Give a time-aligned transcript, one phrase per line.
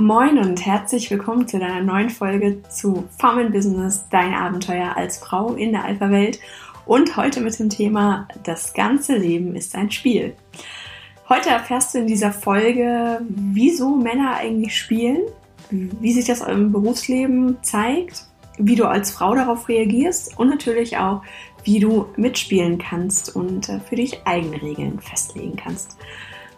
[0.00, 5.54] Moin und herzlich willkommen zu deiner neuen Folge zu Farm Business, dein Abenteuer als Frau
[5.54, 6.38] in der Alpha-Welt
[6.86, 10.36] und heute mit dem Thema Das ganze Leben ist ein Spiel.
[11.28, 15.22] Heute erfährst du in dieser Folge, wieso Männer eigentlich spielen,
[15.70, 18.22] wie sich das im Berufsleben zeigt,
[18.56, 21.22] wie du als Frau darauf reagierst und natürlich auch,
[21.64, 25.98] wie du mitspielen kannst und äh, für dich eigene Regeln festlegen kannst.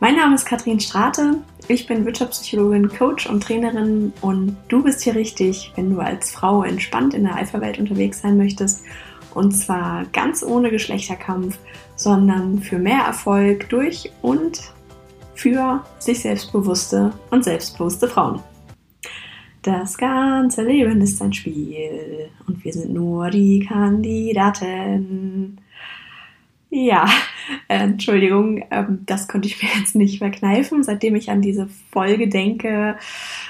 [0.03, 5.15] Mein Name ist Katrin Strate, ich bin Wirtschaftspsychologin, Coach und Trainerin und du bist hier
[5.15, 8.83] richtig, wenn du als Frau entspannt in der Alpha-Welt unterwegs sein möchtest
[9.35, 11.59] und zwar ganz ohne Geschlechterkampf,
[11.97, 14.73] sondern für mehr Erfolg durch und
[15.35, 18.41] für sich selbstbewusste und selbstbewusste Frauen.
[19.61, 25.59] Das ganze Leben ist ein Spiel und wir sind nur die Kandidaten.
[26.73, 27.09] Ja,
[27.67, 30.85] äh, Entschuldigung, ähm, das konnte ich mir jetzt nicht verkneifen.
[30.85, 32.97] Seitdem ich an diese Folge denke,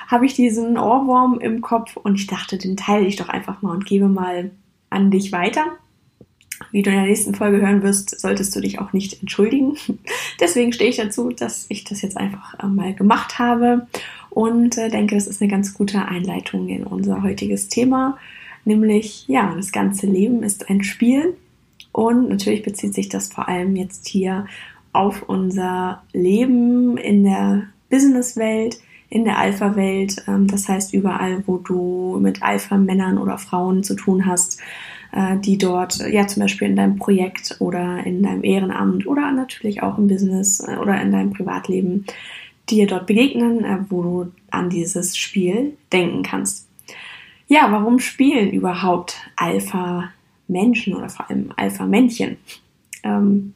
[0.08, 3.72] habe ich diesen Ohrwurm im Kopf und ich dachte, den teile ich doch einfach mal
[3.72, 4.50] und gebe mal
[4.89, 5.64] an dich weiter.
[6.72, 9.77] Wie du in der nächsten Folge hören wirst, solltest du dich auch nicht entschuldigen.
[10.41, 13.87] Deswegen stehe ich dazu, dass ich das jetzt einfach äh, mal gemacht habe
[14.31, 18.19] und äh, denke, das ist eine ganz gute Einleitung in unser heutiges Thema,
[18.64, 21.34] nämlich ja, das ganze Leben ist ein Spiel
[22.01, 24.47] und natürlich bezieht sich das vor allem jetzt hier
[24.95, 30.25] auf unser Leben in der Businesswelt, in der Alpha-Welt.
[30.27, 34.59] Ähm, das heißt, überall, wo du mit Alpha-Männern oder Frauen zu tun hast,
[35.12, 39.83] äh, die dort, ja, zum Beispiel in deinem Projekt oder in deinem Ehrenamt oder natürlich
[39.83, 42.06] auch im Business äh, oder in deinem Privatleben
[42.71, 46.67] dir dort begegnen, äh, wo du an dieses Spiel denken kannst.
[47.47, 50.09] Ja, warum spielen überhaupt Alpha
[50.51, 52.37] Menschen oder vor allem Alpha-Männchen.
[53.03, 53.55] Ähm,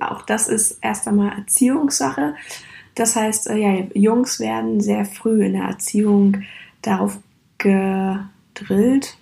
[0.00, 2.34] auch das ist erst einmal Erziehungssache.
[2.94, 6.42] Das heißt, äh, ja, Jungs werden sehr früh in der Erziehung
[6.82, 7.18] darauf
[7.58, 9.16] gedrillt,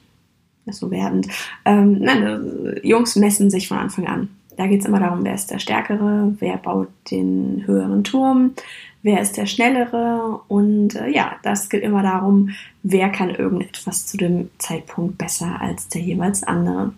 [0.70, 1.28] so werdend.
[1.64, 4.28] Ähm, nein, äh, Jungs messen sich von Anfang an.
[4.56, 8.54] Da geht es immer darum, wer ist der Stärkere, wer baut den höheren Turm,
[9.02, 12.50] wer ist der Schnellere und äh, ja, das geht immer darum,
[12.82, 16.92] wer kann irgendetwas zu dem Zeitpunkt besser als der jeweils andere.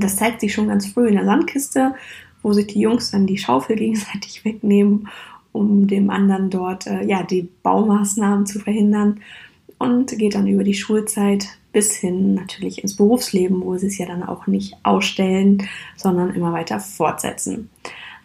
[0.00, 1.94] Das zeigt sich schon ganz früh in der Sandkiste,
[2.42, 5.08] wo sich die Jungs dann die Schaufel gegenseitig wegnehmen,
[5.52, 9.20] um dem anderen dort äh, ja, die Baumaßnahmen zu verhindern.
[9.78, 14.06] Und geht dann über die Schulzeit bis hin natürlich ins Berufsleben, wo sie es ja
[14.06, 15.66] dann auch nicht ausstellen,
[15.96, 17.70] sondern immer weiter fortsetzen.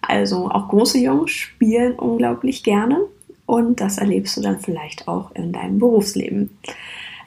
[0.01, 2.99] Also auch große Jungs spielen unglaublich gerne
[3.45, 6.57] und das erlebst du dann vielleicht auch in deinem Berufsleben.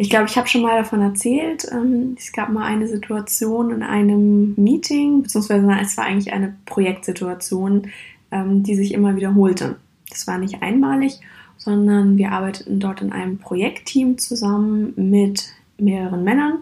[0.01, 1.67] Ich glaube, ich habe schon mal davon erzählt.
[1.73, 7.89] Ähm, es gab mal eine Situation in einem Meeting, beziehungsweise es war eigentlich eine Projektsituation,
[8.31, 9.77] ähm, die sich immer wiederholte.
[10.09, 11.19] Das war nicht einmalig,
[11.57, 16.59] sondern wir arbeiteten dort in einem Projektteam zusammen mit mehreren Männern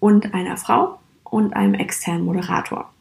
[0.00, 2.92] und einer Frau und einem externen Moderator.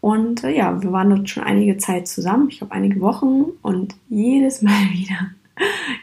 [0.00, 3.96] Und äh, ja, wir waren dort schon einige Zeit zusammen, ich glaube einige Wochen und
[4.08, 5.30] jedes Mal wieder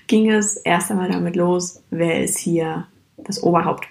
[0.08, 2.88] ging es erst einmal damit los, wer ist hier
[3.24, 3.88] das Oberhaupt.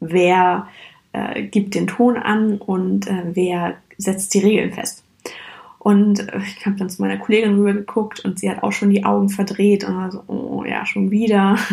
[0.00, 0.68] Wer
[1.12, 5.02] äh, gibt den Ton an und äh, wer setzt die Regeln fest.
[5.78, 8.90] Und äh, ich habe dann zu meiner Kollegin rüber geguckt und sie hat auch schon
[8.90, 11.58] die Augen verdreht und war so, oh ja, schon wieder.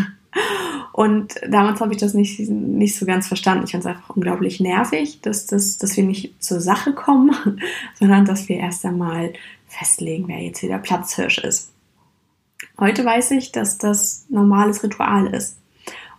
[0.93, 3.65] Und damals habe ich das nicht, nicht so ganz verstanden.
[3.65, 7.31] Ich fand es einfach unglaublich nervig, dass, dass, dass wir nicht zur Sache kommen,
[7.95, 9.33] sondern dass wir erst einmal
[9.67, 11.71] festlegen, wer jetzt hier der Platzhirsch ist.
[12.79, 15.57] Heute weiß ich, dass das normales Ritual ist.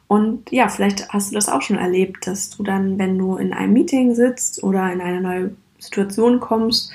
[0.07, 3.53] Und ja, vielleicht hast du das auch schon erlebt, dass du dann, wenn du in
[3.53, 6.93] einem Meeting sitzt oder in eine neue Situation kommst,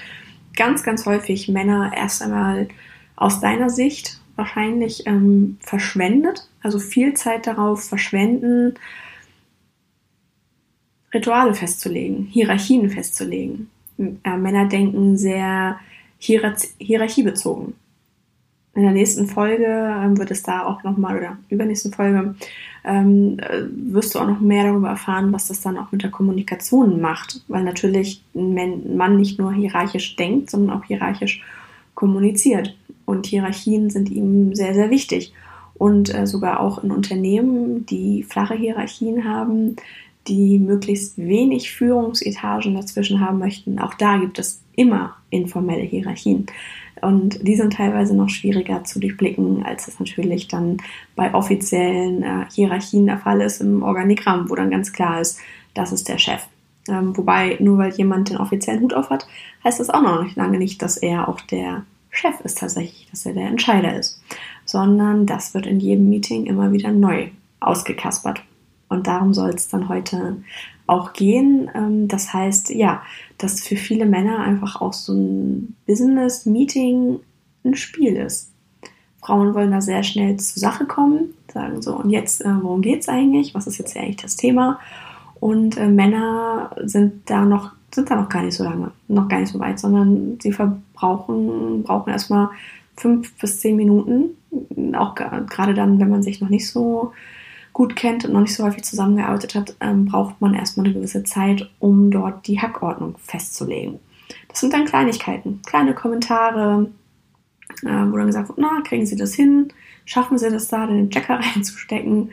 [0.56, 2.68] ganz, ganz häufig Männer erst einmal
[3.16, 8.76] aus deiner Sicht wahrscheinlich ähm, verschwendet, also viel Zeit darauf verschwenden,
[11.14, 13.70] Rituale festzulegen, Hierarchien festzulegen.
[13.98, 15.80] Äh, Männer denken sehr
[16.20, 17.74] hierar hierarchiebezogen.
[18.80, 22.36] In der nächsten Folge ähm, wird es da auch nochmal, oder übernächsten Folge,
[22.86, 26.12] ähm, äh, wirst du auch noch mehr darüber erfahren, was das dann auch mit der
[26.12, 27.44] Kommunikation macht.
[27.50, 31.44] Weil natürlich ein Mann nicht nur hierarchisch denkt, sondern auch hierarchisch
[31.94, 32.78] kommuniziert.
[33.04, 35.34] Und Hierarchien sind ihm sehr, sehr wichtig.
[35.74, 39.76] Und äh, sogar auch in Unternehmen, die flache Hierarchien haben,
[40.30, 46.46] die möglichst wenig Führungsetagen dazwischen haben möchten, auch da gibt es immer informelle Hierarchien.
[47.02, 50.78] Und die sind teilweise noch schwieriger zu durchblicken, als es natürlich dann
[51.16, 55.40] bei offiziellen äh, Hierarchien der Fall ist im Organigramm, wo dann ganz klar ist,
[55.74, 56.42] das ist der Chef.
[56.88, 59.28] Ähm, wobei, nur weil jemand den offiziellen Hut auf hat,
[59.64, 63.26] heißt das auch noch nicht lange nicht, dass er auch der Chef ist tatsächlich, dass
[63.26, 64.22] er der Entscheider ist.
[64.66, 67.30] sondern das wird in jedem Meeting immer wieder neu
[67.60, 68.44] ausgekaspert.
[68.88, 70.44] Und darum soll es dann heute
[70.90, 71.70] auch gehen.
[71.74, 73.02] Ähm, das heißt, ja,
[73.38, 77.20] dass für viele Männer einfach auch so ein Business-Meeting
[77.64, 78.52] ein Spiel ist.
[79.22, 83.02] Frauen wollen da sehr schnell zur Sache kommen, sagen so, und jetzt, äh, worum geht
[83.02, 83.54] es eigentlich?
[83.54, 84.80] Was ist jetzt eigentlich das Thema?
[85.40, 89.40] Und äh, Männer sind da noch, sind da noch gar nicht so lange, noch gar
[89.40, 92.50] nicht so weit, sondern sie verbrauchen, brauchen erstmal
[92.96, 94.32] fünf bis zehn Minuten,
[94.94, 97.14] auch gerade dann, wenn man sich noch nicht so
[97.74, 101.24] gut kennt und noch nicht so häufig zusammengearbeitet hat, ähm, braucht man erstmal eine gewisse
[101.24, 104.00] Zeit, um dort die Hackordnung festzulegen.
[104.48, 106.90] Das sind dann Kleinigkeiten, kleine Kommentare,
[107.84, 109.72] äh, wo dann gesagt wird, na, kriegen Sie das hin?
[110.06, 112.32] Schaffen Sie das da, den Checker reinzustecken?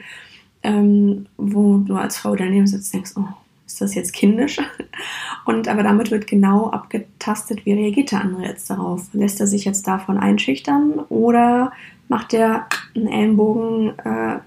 [0.62, 3.28] Ähm, wo du als Frau daneben sitzt denkst, oh,
[3.66, 4.58] ist das jetzt kindisch?
[5.44, 9.08] Und aber damit wird genau abgetastet, wie reagiert der andere jetzt darauf?
[9.12, 11.72] Lässt er sich jetzt davon einschüchtern oder
[12.08, 14.38] macht er einen Ellenbogen, äh,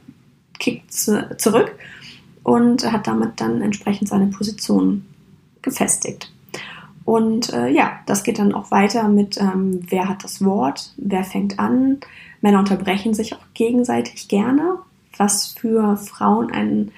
[0.59, 1.75] kickt zu, zurück
[2.43, 5.05] und hat damit dann entsprechend seine Position
[5.61, 6.31] gefestigt?
[7.09, 11.23] Und äh, ja, das geht dann auch weiter mit, ähm, wer hat das Wort, wer
[11.23, 12.01] fängt an.
[12.41, 14.77] Männer unterbrechen sich auch gegenseitig gerne,
[15.17, 16.91] was für Frauen ein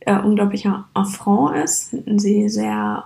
[0.00, 1.90] äh, unglaublicher Affront ist.
[1.90, 3.04] Finden sie sehr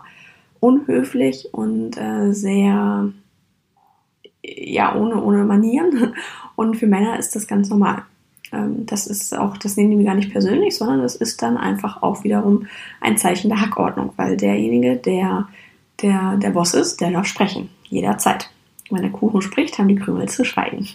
[0.61, 3.13] unhöflich und äh, sehr,
[4.43, 6.15] ja, ohne, ohne Manieren.
[6.57, 8.05] Und für Männer ist das ganz normal.
[8.53, 12.03] Ähm, das ist auch, das nehmen die gar nicht persönlich, sondern das ist dann einfach
[12.03, 12.67] auch wiederum
[13.01, 15.49] ein Zeichen der Hackordnung, weil derjenige, der
[16.03, 17.71] der, der Boss ist, der darf sprechen.
[17.85, 18.51] Jederzeit.
[18.91, 20.89] Wenn der Kuchen spricht, haben die Krümel zu schweigen.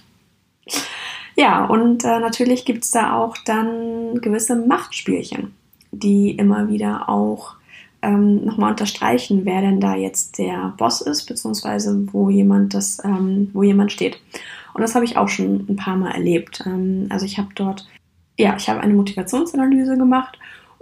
[1.35, 5.53] Ja, und äh, natürlich gibt es da auch dann gewisse Machtspielchen,
[5.91, 7.55] die immer wieder auch
[8.01, 13.49] ähm, nochmal unterstreichen, wer denn da jetzt der Boss ist, beziehungsweise wo jemand das, ähm,
[13.53, 14.19] wo jemand steht.
[14.73, 16.63] Und das habe ich auch schon ein paar Mal erlebt.
[16.65, 17.87] Ähm, also ich habe dort,
[18.37, 20.37] ja, ich habe eine Motivationsanalyse gemacht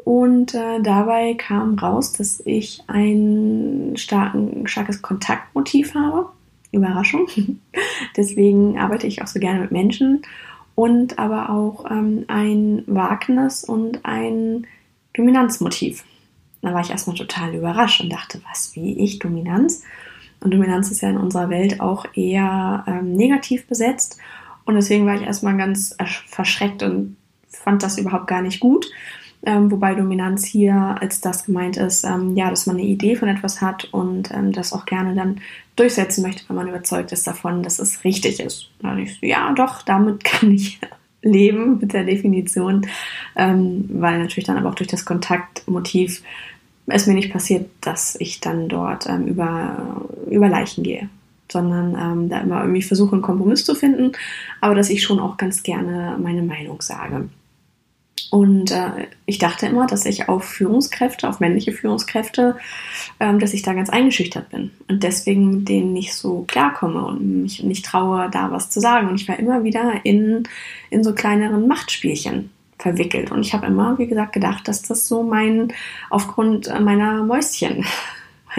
[0.05, 6.29] und äh, dabei kam raus, dass ich ein starken, starkes Kontaktmotiv habe.
[6.71, 7.27] Überraschung.
[8.17, 10.21] Deswegen arbeite ich auch so gerne mit Menschen.
[10.75, 14.65] Und aber auch ähm, ein Wagnis und ein
[15.13, 16.05] Dominanzmotiv.
[16.61, 19.83] Da war ich erstmal total überrascht und dachte, was, wie ich Dominanz?
[20.41, 24.17] Und Dominanz ist ja in unserer Welt auch eher ähm, negativ besetzt.
[24.65, 25.95] Und deswegen war ich erstmal ganz
[26.27, 27.17] verschreckt und
[27.49, 28.89] fand das überhaupt gar nicht gut.
[29.41, 33.29] Ähm, wobei Dominanz hier als das gemeint ist, ähm, ja, dass man eine Idee von
[33.29, 35.39] etwas hat und ähm, das auch gerne dann
[35.77, 38.69] durchsetzen möchte, wenn man überzeugt ist davon, dass es richtig ist.
[38.97, 40.79] Ich so, ja, doch, damit kann ich
[41.21, 42.87] leben mit der Definition,
[43.35, 46.21] ähm, weil natürlich dann aber auch durch das Kontaktmotiv
[46.87, 51.09] es mir nicht passiert, dass ich dann dort ähm, über, über Leichen gehe
[51.51, 54.11] sondern ähm, da immer irgendwie versuche, einen Kompromiss zu finden,
[54.61, 57.27] aber dass ich schon auch ganz gerne meine Meinung sage.
[58.31, 62.57] Und äh, ich dachte immer, dass ich auf Führungskräfte, auf männliche Führungskräfte,
[63.19, 67.63] ähm, dass ich da ganz eingeschüchtert bin und deswegen denen nicht so klarkomme und mich
[67.63, 69.07] nicht traue, da was zu sagen.
[69.07, 70.43] Und ich war immer wieder in,
[70.91, 73.31] in so kleineren Machtspielchen verwickelt.
[73.31, 75.73] Und ich habe immer, wie gesagt, gedacht, dass das so mein,
[76.11, 77.85] aufgrund meiner Mäuschen,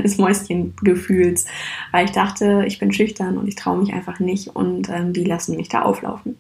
[0.01, 1.47] meines Mäuschengefühls,
[1.93, 5.25] weil ich dachte, ich bin schüchtern und ich traue mich einfach nicht und ähm, die
[5.25, 6.37] lassen mich da auflaufen.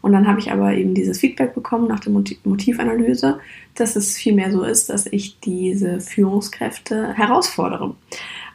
[0.00, 3.40] Und dann habe ich aber eben dieses Feedback bekommen nach der Motivanalyse,
[3.74, 7.94] dass es vielmehr so ist, dass ich diese Führungskräfte herausfordere.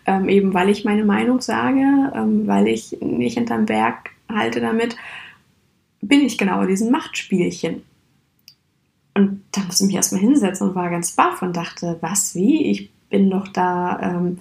[0.06, 1.82] Ähm, eben weil ich meine Meinung sage,
[2.16, 4.96] ähm, weil ich nicht hinterm Berg halte damit,
[6.02, 7.84] bin ich genau in diesem Machtspielchen.
[9.16, 12.66] Und da musste ich mich erstmal hinsetzen und war ganz baff und dachte, was, wie?
[12.66, 14.40] Ich bin doch da ähm,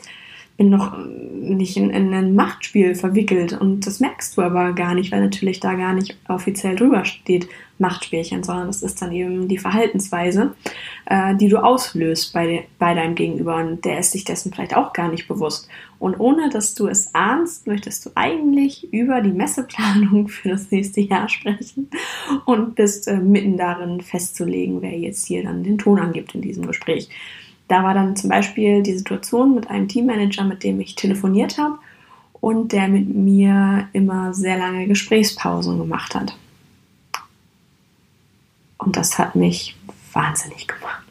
[0.57, 5.11] bin noch nicht in, in, ein Machtspiel verwickelt und das merkst du aber gar nicht,
[5.11, 7.49] weil natürlich da gar nicht offiziell drüber steht
[7.79, 10.55] Machtspielchen, sondern das ist dann eben die Verhaltensweise,
[11.07, 14.93] äh, die du auslöst bei, bei deinem Gegenüber und der ist sich dessen vielleicht auch
[14.93, 15.69] gar nicht bewusst.
[15.99, 21.01] Und ohne dass du es ahnst, möchtest du eigentlich über die Messeplanung für das nächste
[21.01, 21.91] Jahr sprechen
[22.45, 26.67] und bist äh, mitten darin festzulegen, wer jetzt hier dann den Ton angibt in diesem
[26.67, 27.09] Gespräch.
[27.73, 31.79] Da war dann zum Beispiel die Situation mit einem Teammanager, mit dem ich telefoniert habe
[32.35, 36.37] und der mit mir immer sehr lange Gesprächspausen gemacht hat.
[38.77, 39.75] Und das hat mich
[40.13, 41.03] wahnsinnig gemacht.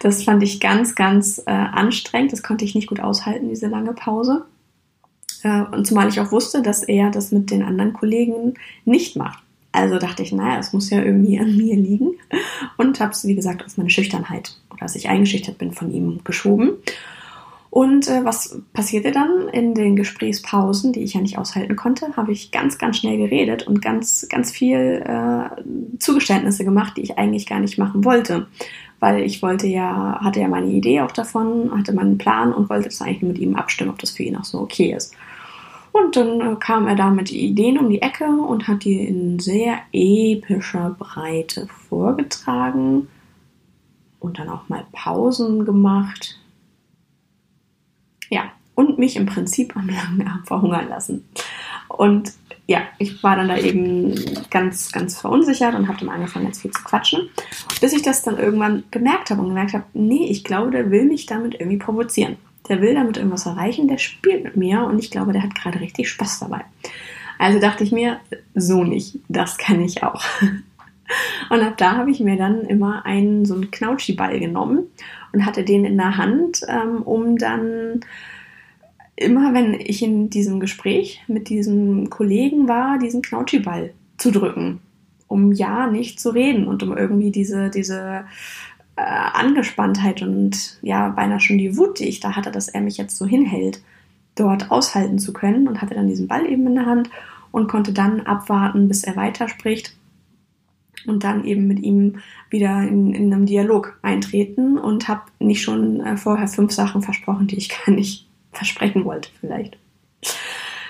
[0.00, 2.34] Das fand ich ganz, ganz äh, anstrengend.
[2.34, 4.44] Das konnte ich nicht gut aushalten, diese lange Pause.
[5.44, 8.52] Äh, und zumal ich auch wusste, dass er das mit den anderen Kollegen
[8.84, 9.42] nicht macht.
[9.72, 12.14] Also dachte ich, naja, es muss ja irgendwie an mir liegen.
[12.76, 16.20] Und habe es, wie gesagt, auf meine Schüchternheit oder dass ich eingeschüchtert bin von ihm
[16.24, 16.72] geschoben.
[17.70, 22.32] Und äh, was passierte dann in den Gesprächspausen, die ich ja nicht aushalten konnte, habe
[22.32, 27.46] ich ganz, ganz schnell geredet und ganz, ganz viel äh, Zugeständnisse gemacht, die ich eigentlich
[27.46, 28.46] gar nicht machen wollte.
[29.00, 32.88] Weil ich wollte ja, hatte ja meine Idee auch davon, hatte meinen Plan und wollte
[32.88, 35.14] das eigentlich mit ihm abstimmen, ob das für ihn auch so okay ist.
[35.98, 39.38] Und dann äh, kam er da mit Ideen um die Ecke und hat die in
[39.38, 43.08] sehr epischer Breite vorgetragen
[44.20, 46.38] und dann auch mal Pausen gemacht
[48.30, 51.24] ja, und mich im Prinzip am langen Arm verhungern lassen.
[51.88, 52.32] Und
[52.66, 54.14] ja, ich war dann da eben
[54.50, 57.30] ganz, ganz verunsichert und habe dann angefangen, ganz viel zu quatschen,
[57.80, 61.06] bis ich das dann irgendwann gemerkt habe und gemerkt habe, nee, ich glaube, der will
[61.06, 62.36] mich damit irgendwie provozieren.
[62.68, 65.80] Der will damit irgendwas erreichen, der spielt mit mir und ich glaube, der hat gerade
[65.80, 66.64] richtig Spaß dabei.
[67.38, 68.20] Also dachte ich mir,
[68.54, 70.24] so nicht, das kann ich auch.
[71.48, 74.88] Und ab da habe ich mir dann immer einen so einen Knautschiball genommen
[75.32, 78.00] und hatte den in der Hand, ähm, um dann
[79.16, 84.80] immer, wenn ich in diesem Gespräch mit diesem Kollegen war, diesen Knautschiball zu drücken,
[85.26, 88.24] um ja nicht zu reden und um irgendwie diese, diese
[88.98, 92.96] äh, Angespanntheit und ja, beinahe schon die Wut, die ich da hatte, dass er mich
[92.96, 93.80] jetzt so hinhält,
[94.34, 97.08] dort aushalten zu können und hatte dann diesen Ball eben in der Hand
[97.52, 99.96] und konnte dann abwarten, bis er weiterspricht
[101.06, 102.18] und dann eben mit ihm
[102.50, 107.46] wieder in, in einem Dialog eintreten und habe nicht schon äh, vorher fünf Sachen versprochen,
[107.46, 109.78] die ich gar nicht versprechen wollte vielleicht.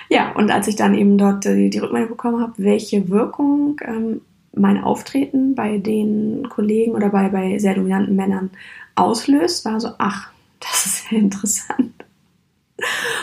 [0.09, 4.23] Ja, und als ich dann eben dort die, die Rückmeldung bekommen habe, welche Wirkung ähm,
[4.53, 8.51] mein Auftreten bei den Kollegen oder bei, bei sehr dominanten Männern
[8.95, 11.93] auslöst, war so, ach, das ist ja interessant.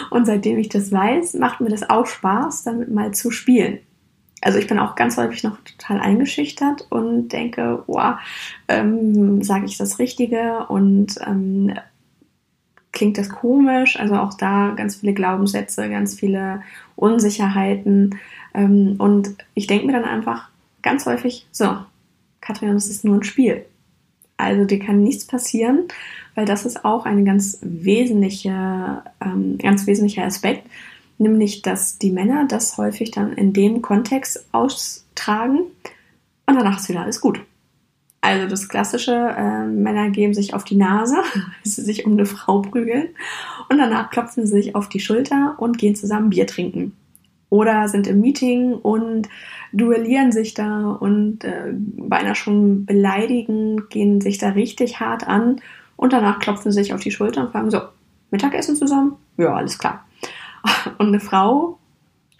[0.09, 3.79] Und seitdem ich das weiß, macht mir das auch Spaß, damit mal zu spielen
[4.45, 8.17] also ich bin auch ganz häufig noch total eingeschüchtert und denke, wow,
[8.67, 11.73] ähm, sage ich das Richtige und ähm,
[12.91, 13.99] klingt das komisch?
[13.99, 16.61] Also auch da ganz viele Glaubenssätze, ganz viele
[16.95, 18.19] Unsicherheiten.
[18.53, 20.49] Ähm, und ich denke mir dann einfach
[20.85, 21.77] ganz häufig, so,
[22.39, 23.65] Katrin, das ist nur ein Spiel.
[24.37, 25.87] Also dir kann nichts passieren,
[26.35, 30.69] weil das ist auch ein ganz wesentlicher, ähm, ganz wesentlicher Aspekt,
[31.17, 35.59] nämlich dass die Männer das häufig dann in dem Kontext austragen
[36.45, 37.41] und danach ist wieder alles gut.
[38.21, 41.17] Also das klassische, äh, Männer geben sich auf die Nase,
[41.63, 43.09] sie sich um eine Frau prügeln
[43.69, 46.93] und danach klopfen sie sich auf die Schulter und gehen zusammen Bier trinken.
[47.55, 49.29] Oder sind im Meeting und
[49.71, 55.61] duellieren sich da und äh, beinahe schon beleidigen, gehen sich da richtig hart an
[55.95, 57.79] und danach klopfen sie sich auf die Schulter und fragen so,
[58.29, 59.15] Mittagessen zusammen?
[59.37, 60.05] Ja, alles klar.
[60.97, 61.77] Und eine Frau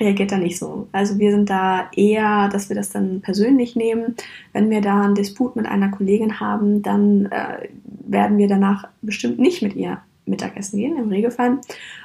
[0.02, 0.90] reagiert da nicht so.
[0.92, 4.16] Also wir sind da eher, dass wir das dann persönlich nehmen.
[4.52, 9.40] Wenn wir da einen Disput mit einer Kollegin haben, dann äh, werden wir danach bestimmt
[9.40, 11.60] nicht mit ihr Mittagessen gehen, im Regelfall,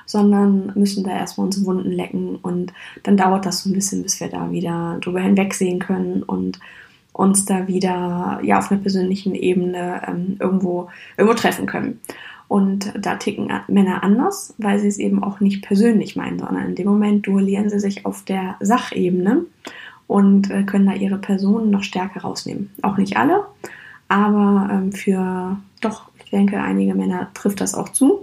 [0.06, 2.72] sondern müssen da erstmal unsere Wunden lecken und
[3.02, 6.58] dann dauert das so ein bisschen, bis wir da wieder drüber hinwegsehen können und
[7.12, 12.00] uns da wieder ja auf einer persönlichen Ebene ähm, irgendwo irgendwo treffen können.
[12.48, 16.74] Und da ticken Männer anders, weil sie es eben auch nicht persönlich meinen, sondern in
[16.74, 19.44] dem Moment duellieren sie sich auf der Sachebene
[20.08, 22.70] und äh, können da ihre Personen noch stärker rausnehmen.
[22.82, 23.46] Auch nicht alle,
[24.08, 28.20] aber ähm, für doch, ich denke, einige Männer trifft das auch zu.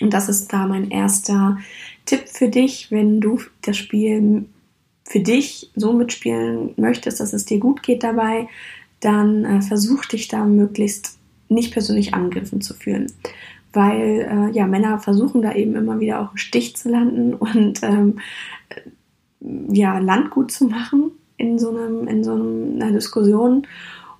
[0.00, 1.58] Und das ist da mein erster
[2.06, 4.46] Tipp für dich, wenn du das Spiel
[5.04, 8.48] für dich so mitspielen möchtest, dass es dir gut geht dabei,
[9.00, 11.18] dann äh, versuch dich da möglichst
[11.50, 13.12] nicht persönlich angegriffen zu fühlen.
[13.74, 17.82] Weil äh, ja, Männer versuchen da eben immer wieder auch im Stich zu landen und
[17.82, 18.20] ähm,
[19.70, 23.66] ja, Landgut zu machen in so, einem, in so einer Diskussion.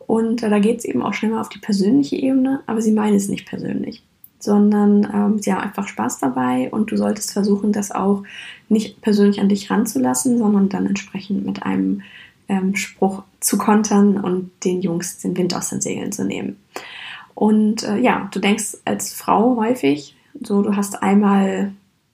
[0.07, 2.93] Und äh, da geht es eben auch schnell mal auf die persönliche Ebene, aber sie
[2.93, 4.03] meinen es nicht persönlich,
[4.39, 8.23] sondern ähm, sie haben einfach Spaß dabei und du solltest versuchen, das auch
[8.69, 12.03] nicht persönlich an dich ranzulassen, sondern dann entsprechend mit einem
[12.49, 16.57] ähm, Spruch zu kontern und den Jungs den Wind aus den Segeln zu nehmen.
[17.35, 21.73] Und äh, ja, du denkst als Frau häufig, so du hast einmal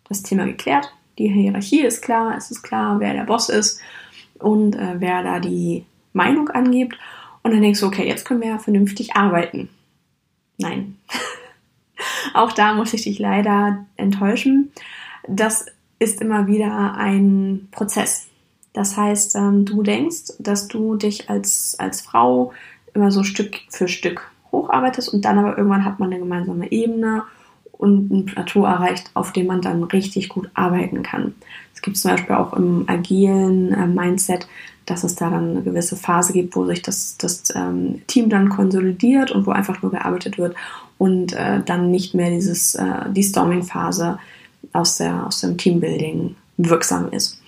[0.08, 3.80] das Thema geklärt, die Hierarchie ist klar, es ist klar, wer der Boss ist
[4.38, 6.96] und äh, wer da die Meinung angibt.
[7.48, 9.70] Und dann denkst du, okay, jetzt können wir ja vernünftig arbeiten.
[10.58, 10.98] Nein.
[12.34, 14.70] Auch da muss ich dich leider enttäuschen.
[15.26, 15.64] Das
[15.98, 18.26] ist immer wieder ein Prozess.
[18.74, 22.52] Das heißt, ähm, du denkst, dass du dich als, als Frau
[22.92, 27.22] immer so Stück für Stück hocharbeitest und dann aber irgendwann hat man eine gemeinsame Ebene
[27.72, 31.34] und ein Plateau erreicht, auf dem man dann richtig gut arbeiten kann.
[31.74, 34.46] Es gibt zum Beispiel auch im agilen äh, Mindset,
[34.90, 38.48] dass es da dann eine gewisse Phase gibt, wo sich das, das ähm, Team dann
[38.48, 40.54] konsolidiert und wo einfach nur gearbeitet wird
[40.96, 44.18] und äh, dann nicht mehr dieses, äh, die Storming-Phase
[44.72, 47.40] aus, aus dem Teambuilding wirksam ist.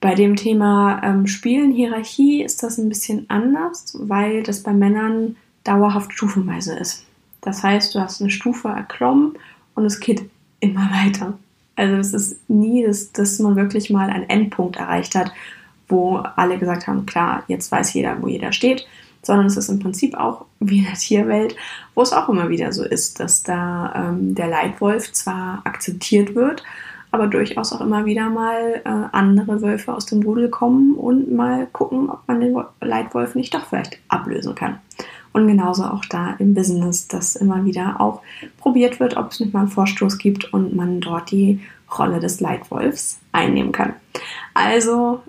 [0.00, 5.36] Bei dem Thema ähm, Spielen, Hierarchie ist das ein bisschen anders, weil das bei Männern
[5.64, 7.04] dauerhaft stufenweise ist.
[7.40, 9.32] Das heißt, du hast eine Stufe erklommen
[9.74, 10.22] und es geht
[10.60, 11.36] immer weiter.
[11.74, 15.32] Also es ist nie, dass, dass man wirklich mal einen Endpunkt erreicht hat,
[15.88, 18.86] wo alle gesagt haben, klar, jetzt weiß jeder, wo jeder steht,
[19.22, 21.56] sondern es ist im Prinzip auch wie in der Tierwelt,
[21.94, 26.62] wo es auch immer wieder so ist, dass da ähm, der Leitwolf zwar akzeptiert wird,
[27.10, 31.66] aber durchaus auch immer wieder mal äh, andere Wölfe aus dem Rudel kommen und mal
[31.72, 34.78] gucken, ob man den Leitwolf nicht doch vielleicht ablösen kann.
[35.32, 38.22] Und genauso auch da im Business, dass immer wieder auch
[38.58, 41.60] probiert wird, ob es nicht mal einen Vorstoß gibt und man dort die
[41.96, 43.94] Rolle des Leitwolfs einnehmen kann.
[44.54, 45.22] Also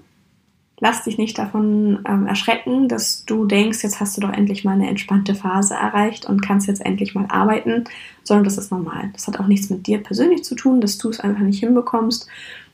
[0.79, 4.73] lass dich nicht davon ähm, erschrecken, dass du denkst, jetzt hast du doch endlich mal
[4.73, 7.83] eine entspannte Phase erreicht und kannst jetzt endlich mal arbeiten,
[8.23, 9.09] sondern das ist normal.
[9.13, 12.27] Das hat auch nichts mit dir persönlich zu tun, dass du es einfach nicht hinbekommst,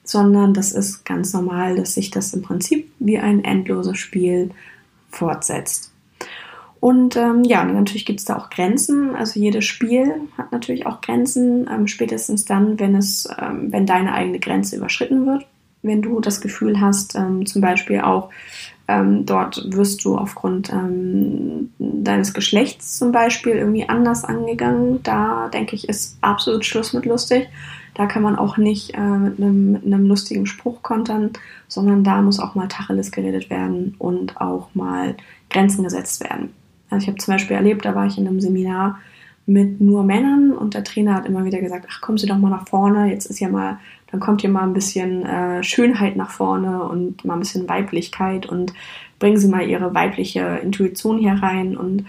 [0.04, 4.52] sondern das ist ganz normal, dass sich das im Prinzip wie ein endloses Spiel
[5.10, 5.92] fortsetzt.
[6.80, 9.16] Und ähm, ja, natürlich gibt es da auch Grenzen.
[9.16, 14.14] Also jedes Spiel hat natürlich auch Grenzen, ähm, spätestens dann, wenn es, ähm, wenn deine
[14.14, 15.48] eigene Grenze überschritten wird
[15.86, 18.30] wenn du das Gefühl hast, ähm, zum Beispiel auch
[18.88, 25.02] ähm, dort wirst du aufgrund ähm, deines Geschlechts zum Beispiel irgendwie anders angegangen.
[25.02, 27.50] Da denke ich, ist absolut Schluss mit lustig.
[27.96, 31.32] Da kann man auch nicht äh, mit, einem, mit einem lustigen Spruch kontern,
[31.68, 35.16] sondern da muss auch mal Tacheles geredet werden und auch mal
[35.50, 36.54] Grenzen gesetzt werden.
[36.90, 39.00] Also ich habe zum Beispiel erlebt, da war ich in einem Seminar
[39.46, 40.52] mit nur Männern.
[40.52, 43.26] Und der Trainer hat immer wieder gesagt, ach kommen Sie doch mal nach vorne, jetzt
[43.26, 43.80] ist ja mal
[44.16, 48.46] dann kommt hier mal ein bisschen äh, Schönheit nach vorne und mal ein bisschen Weiblichkeit
[48.46, 48.74] und
[49.20, 51.76] bringen Sie mal Ihre weibliche Intuition hier rein.
[51.76, 52.06] Und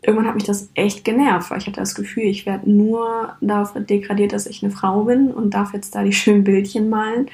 [0.00, 3.72] irgendwann hat mich das echt genervt, weil ich hatte das Gefühl, ich werde nur darauf
[3.74, 7.26] degradiert, dass ich eine Frau bin und darf jetzt da die schönen Bildchen malen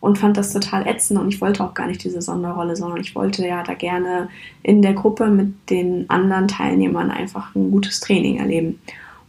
[0.00, 1.20] und fand das total ätzend.
[1.20, 4.28] Und ich wollte auch gar nicht diese Sonderrolle, sondern ich wollte ja da gerne
[4.62, 8.80] in der Gruppe mit den anderen Teilnehmern einfach ein gutes Training erleben.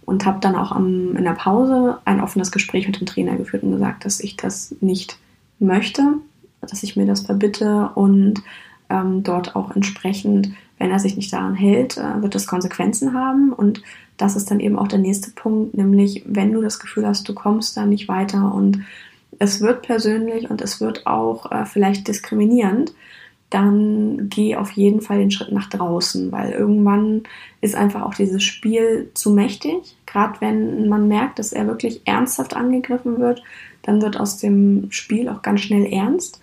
[0.05, 3.63] Und habe dann auch am, in der Pause ein offenes Gespräch mit dem Trainer geführt
[3.63, 5.17] und gesagt, dass ich das nicht
[5.59, 6.03] möchte,
[6.61, 8.41] dass ich mir das verbitte und
[8.89, 13.53] ähm, dort auch entsprechend, wenn er sich nicht daran hält, äh, wird das Konsequenzen haben.
[13.53, 13.83] Und
[14.17, 17.33] das ist dann eben auch der nächste Punkt, nämlich wenn du das Gefühl hast, du
[17.33, 18.81] kommst da nicht weiter und
[19.41, 22.93] es wird persönlich und es wird auch äh, vielleicht diskriminierend,
[23.49, 27.23] dann geh auf jeden Fall den Schritt nach draußen, weil irgendwann
[27.59, 29.97] ist einfach auch dieses Spiel zu mächtig.
[30.05, 33.41] Gerade wenn man merkt, dass er wirklich ernsthaft angegriffen wird,
[33.81, 36.39] dann wird aus dem Spiel auch ganz schnell ernst.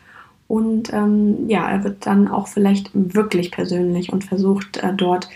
[0.49, 5.29] Und ähm, ja, er wird dann auch vielleicht wirklich persönlich und versucht äh, dort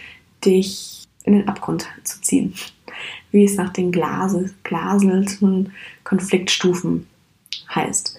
[0.44, 2.54] dich in den Abgrund zu ziehen.
[3.30, 5.72] Wie es nach den Glase, glaselten
[6.02, 7.06] Konfliktstufen
[7.74, 8.18] heißt.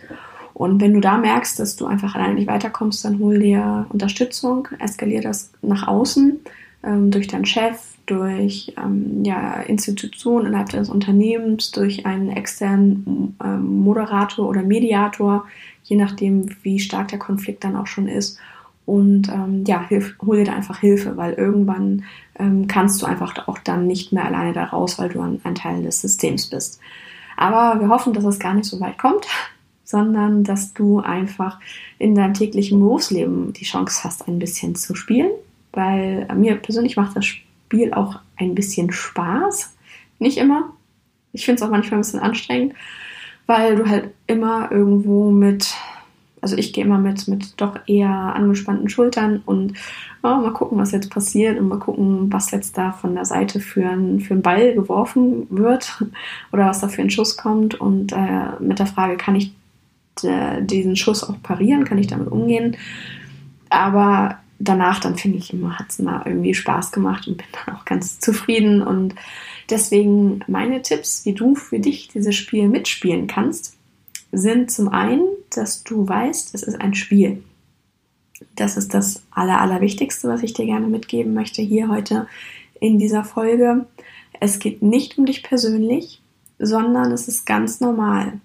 [0.54, 4.68] Und wenn du da merkst, dass du einfach alleine nicht weiterkommst, dann hol dir Unterstützung,
[4.80, 6.40] eskalier das nach außen
[6.84, 13.80] ähm, durch deinen Chef, durch ähm, ja, Institutionen innerhalb des Unternehmens, durch einen externen ähm,
[13.80, 15.46] Moderator oder Mediator,
[15.84, 18.38] je nachdem, wie stark der Konflikt dann auch schon ist.
[18.86, 22.04] Und ähm, ja, hilf, hol dir da einfach Hilfe, weil irgendwann
[22.38, 25.56] ähm, kannst du einfach auch dann nicht mehr alleine da raus, weil du ein, ein
[25.56, 26.82] Teil des Systems bist.
[27.44, 29.28] Aber wir hoffen, dass es gar nicht so weit kommt
[29.84, 31.60] sondern dass du einfach
[32.00, 35.30] in deinem täglichen Berufsleben die Chance hast, ein bisschen zu spielen,
[35.74, 39.76] weil mir persönlich macht das Spiel auch ein bisschen Spaß.
[40.20, 40.72] Nicht immer.
[41.34, 42.74] Ich finde es auch manchmal ein bisschen anstrengend,
[43.46, 45.76] weil du halt immer irgendwo mit,
[46.44, 49.74] also ich gehe immer mit, mit doch eher angespannten Schultern und
[50.24, 53.62] oh, mal gucken, was jetzt passiert und mal gucken, was jetzt da von der Seite
[53.62, 56.04] für einen für Ball geworfen wird
[56.52, 59.54] oder was da für ein Schuss kommt und äh, mit der Frage, kann ich
[60.22, 62.76] äh, diesen Schuss auch parieren, kann ich damit umgehen.
[63.70, 67.76] Aber danach dann finde ich immer, hat es mal irgendwie Spaß gemacht und bin dann
[67.76, 68.82] auch ganz zufrieden.
[68.82, 69.16] Und
[69.70, 73.78] deswegen meine Tipps, wie du für dich dieses Spiel mitspielen kannst,
[74.34, 75.24] sind zum einen,
[75.58, 77.44] dass du weißt, es ist ein Spiel.
[78.56, 82.28] Das ist das Aller, Allerwichtigste, was ich dir gerne mitgeben möchte hier heute
[82.80, 83.86] in dieser Folge.
[84.40, 86.22] Es geht nicht um dich persönlich,
[86.60, 88.42] sondern es ist ganz normal.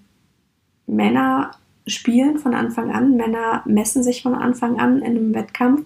[0.87, 1.51] Männer
[1.87, 5.85] spielen von Anfang an, Männer messen sich von Anfang an in einem Wettkampf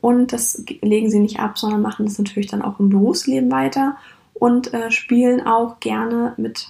[0.00, 3.96] und das legen sie nicht ab, sondern machen das natürlich dann auch im Berufsleben weiter
[4.34, 6.68] und äh, spielen auch gerne mit,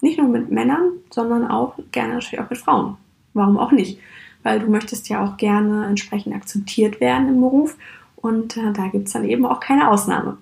[0.00, 2.96] nicht nur mit Männern, sondern auch gerne natürlich auch mit Frauen.
[3.36, 4.00] Warum auch nicht?
[4.42, 7.76] Weil du möchtest ja auch gerne entsprechend akzeptiert werden im Beruf
[8.16, 10.38] und äh, da gibt es dann eben auch keine Ausnahme,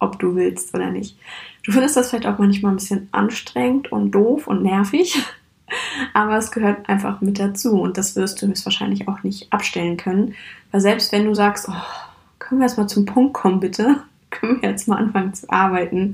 [0.00, 1.16] ob du willst oder nicht.
[1.62, 5.22] Du findest das vielleicht auch manchmal ein bisschen anstrengend und doof und nervig,
[6.14, 10.34] aber es gehört einfach mit dazu und das wirst du höchstwahrscheinlich auch nicht abstellen können,
[10.72, 11.74] weil selbst wenn du sagst, oh,
[12.40, 16.12] können wir jetzt mal zum Punkt kommen, bitte, können wir jetzt mal anfangen zu arbeiten,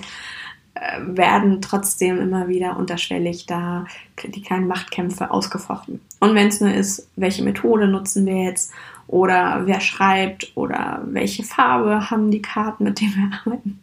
[1.00, 3.86] werden trotzdem immer wieder unterschwellig da
[4.22, 6.00] die kleinen Machtkämpfe ausgefochten.
[6.20, 8.72] Und wenn es nur ist, welche Methode nutzen wir jetzt
[9.06, 13.80] oder wer schreibt oder welche Farbe haben die Karten, mit denen wir arbeiten.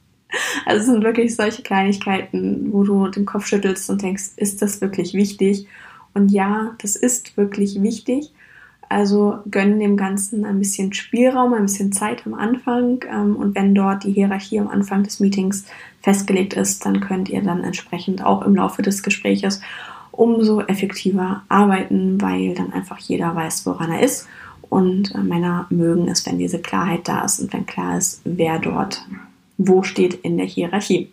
[0.66, 4.82] Also es sind wirklich solche Kleinigkeiten, wo du den Kopf schüttelst und denkst, ist das
[4.82, 5.68] wirklich wichtig?
[6.14, 8.32] Und ja, das ist wirklich wichtig.
[8.90, 13.04] Also gönnen dem Ganzen ein bisschen Spielraum, ein bisschen Zeit am Anfang.
[13.12, 15.66] Ähm, und wenn dort die Hierarchie am Anfang des Meetings
[16.02, 19.62] festgelegt ist, dann könnt ihr dann entsprechend auch im Laufe des Gespräches
[20.12, 24.28] umso effektiver arbeiten, weil dann einfach jeder weiß, woran er ist.
[24.70, 28.60] Und äh, Männer mögen es, wenn diese Klarheit da ist und wenn klar ist, wer
[28.60, 29.06] dort
[29.58, 31.10] wo steht in der Hierarchie.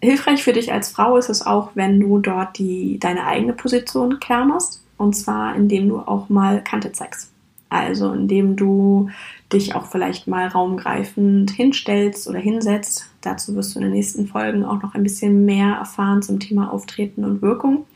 [0.00, 4.20] Hilfreich für dich als Frau ist es auch, wenn du dort die, deine eigene Position
[4.20, 4.83] klar machst.
[4.96, 7.32] Und zwar, indem du auch mal Kante zeigst.
[7.70, 9.10] Also, indem du
[9.52, 13.10] dich auch vielleicht mal raumgreifend hinstellst oder hinsetzt.
[13.20, 16.72] Dazu wirst du in den nächsten Folgen auch noch ein bisschen mehr erfahren zum Thema
[16.72, 17.86] Auftreten und Wirkung.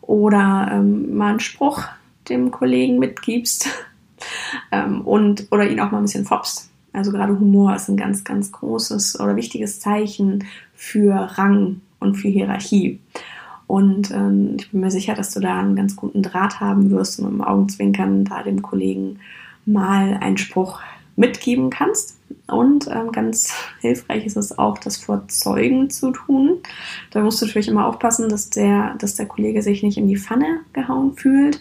[0.00, 1.84] Oder ähm, mal einen Spruch
[2.28, 3.68] dem Kollegen mitgibst
[4.72, 6.70] ähm, und oder ihn auch mal ein bisschen fopst.
[6.92, 12.28] Also gerade Humor ist ein ganz, ganz großes oder wichtiges Zeichen für Rang und für
[12.28, 13.00] Hierarchie.
[13.70, 17.20] Und ähm, ich bin mir sicher, dass du da einen ganz guten Draht haben wirst
[17.20, 19.20] und im Augenzwinkern da dem Kollegen
[19.64, 20.80] mal einen Spruch
[21.14, 22.18] mitgeben kannst.
[22.48, 26.58] Und ähm, ganz hilfreich ist es auch, das vor Zeugen zu tun.
[27.12, 30.16] Da musst du natürlich immer aufpassen, dass der, dass der Kollege sich nicht in die
[30.16, 31.60] Pfanne gehauen fühlt,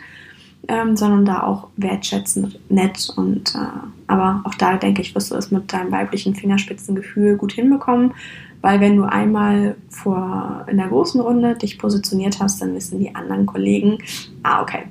[0.68, 5.36] ähm, sondern da auch wertschätzend, nett und äh, aber auch da denke ich, wirst du
[5.36, 8.14] es mit deinem weiblichen Fingerspitzengefühl gut hinbekommen,
[8.62, 13.16] weil wenn du einmal vor in der großen Runde dich positioniert hast, dann wissen die
[13.16, 14.00] anderen Kollegen,
[14.44, 14.84] ah okay,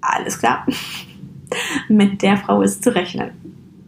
[0.00, 0.66] alles klar,
[1.88, 3.30] mit der Frau ist zu rechnen.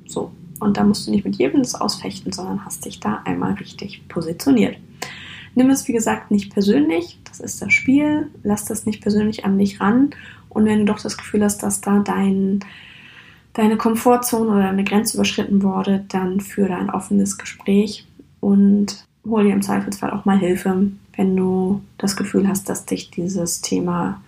[0.06, 3.54] So und da musst du nicht mit jedem das ausfechten, sondern hast dich da einmal
[3.54, 4.76] richtig positioniert.
[5.54, 7.18] Nimm es, wie gesagt, nicht persönlich.
[7.24, 8.30] Das ist das Spiel.
[8.42, 10.10] Lass das nicht persönlich an dich ran
[10.54, 12.60] und wenn du doch das Gefühl hast, dass da dein,
[13.54, 18.06] deine Komfortzone oder eine Grenze überschritten wurde, dann führe ein offenes Gespräch
[18.40, 23.11] und hol dir im Zweifelsfall auch mal Hilfe, wenn du das Gefühl hast, dass dich
[23.11, 24.20] dieses Thema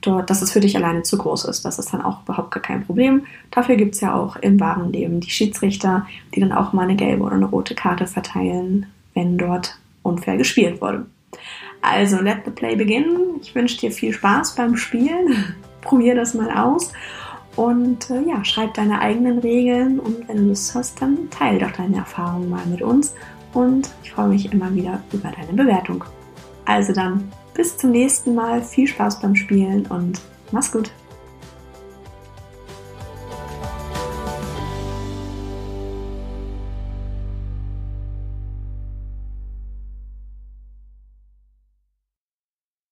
[0.00, 1.64] dort, dass es für dich alleine zu groß ist.
[1.64, 3.26] Das ist dann auch überhaupt gar kein Problem.
[3.50, 6.96] Dafür gibt es ja auch im wahren Leben die Schiedsrichter, die dann auch mal eine
[6.96, 11.06] gelbe oder eine rote Karte verteilen, wenn dort unfair gespielt wurde.
[11.82, 13.38] Also, let the play begin.
[13.40, 16.92] Ich wünsche dir viel Spaß beim Spielen probier das mal aus
[17.56, 21.72] und äh, ja, schreib deine eigenen Regeln und wenn du Lust hast, dann teile doch
[21.72, 23.14] deine Erfahrungen mal mit uns
[23.52, 26.04] und ich freue mich immer wieder über deine Bewertung.
[26.64, 30.20] Also dann, bis zum nächsten Mal, viel Spaß beim Spielen und
[30.52, 30.90] mach's gut!